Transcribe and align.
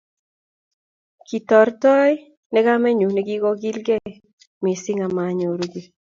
Kitatortoi 1.27 2.13
ne 2.51 2.59
kamenyu 2.67 3.07
nikikokilei 3.11 4.15
mising 4.63 4.99
amanyoru 5.07 5.63
kiy? 5.73 5.87